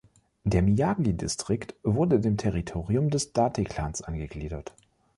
[0.45, 4.73] Der Miyagi-Distrikt wurde dem Territorium des Date-Klans angegliedert.